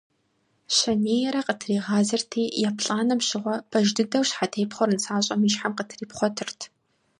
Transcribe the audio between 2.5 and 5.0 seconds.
еплӀанэм щыгъуэ, пэж дыдэу, щхьэтепхъуэр